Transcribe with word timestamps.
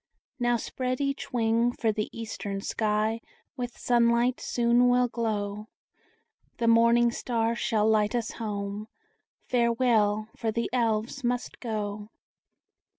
Now 0.39 0.57
spread 0.57 0.99
each 0.99 1.31
wing, 1.31 1.73
for 1.73 1.91
the 1.91 2.09
eastern 2.11 2.59
sky 2.61 3.21
With 3.55 3.77
sunlight 3.77 4.39
soon 4.39 4.89
will 4.89 5.07
glow. 5.07 5.67
The 6.57 6.67
morning 6.67 7.11
star 7.11 7.53
shall 7.55 7.87
light 7.87 8.15
us 8.15 8.31
home: 8.41 8.87
Farewell! 9.47 10.27
for 10.35 10.51
the 10.51 10.71
Elves 10.73 11.23
must 11.23 11.59
go. 11.59 12.09